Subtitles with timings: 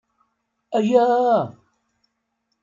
[0.77, 1.37] Ayaa!